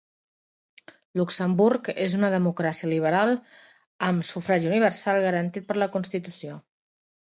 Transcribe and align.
Luxemburg 1.21 1.91
és 2.07 2.17
una 2.21 2.33
democràcia 2.37 2.91
liberal, 2.95 3.37
amb 4.11 4.29
sufragi 4.33 4.75
universal 4.75 5.25
garantit 5.31 5.73
per 5.73 5.83
la 5.83 5.95
Constitució. 5.99 6.63